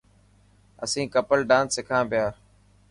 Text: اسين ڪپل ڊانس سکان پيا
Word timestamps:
اسين 0.83 1.05
ڪپل 1.15 1.39
ڊانس 1.49 1.69
سکان 1.77 2.03
پيا 2.11 2.25